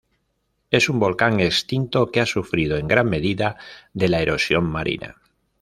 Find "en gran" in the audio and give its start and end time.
2.77-3.07